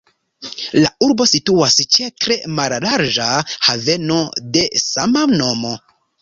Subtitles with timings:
[0.83, 3.27] La urbo situas ĉe tre mallarĝa
[3.67, 4.19] haveno
[4.57, 5.77] de sama nomo.